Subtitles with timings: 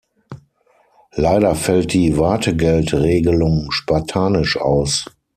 [1.13, 5.05] Leider fällt die Wartegeldregelung spartanisch aus.